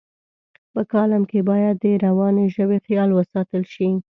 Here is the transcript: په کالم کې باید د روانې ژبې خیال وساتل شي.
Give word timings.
په 0.73 0.81
کالم 0.91 1.23
کې 1.31 1.39
باید 1.49 1.75
د 1.83 1.85
روانې 2.05 2.45
ژبې 2.55 2.77
خیال 2.85 3.09
وساتل 3.13 3.63
شي. 3.73 3.89